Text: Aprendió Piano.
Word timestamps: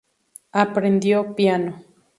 Aprendió 0.51 1.35
Piano. 1.35 1.83